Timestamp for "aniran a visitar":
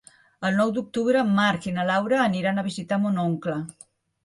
2.25-3.01